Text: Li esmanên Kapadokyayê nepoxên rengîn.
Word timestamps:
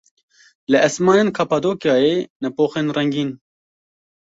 Li 0.71 0.79
esmanên 0.87 1.29
Kapadokyayê 1.37 2.15
nepoxên 2.43 2.87
rengîn. 2.95 3.29